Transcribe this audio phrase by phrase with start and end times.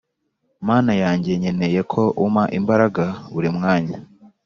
[0.67, 3.03] Mana yanjye nkeneye ko umpa imbaraga
[3.33, 3.97] buri mwanya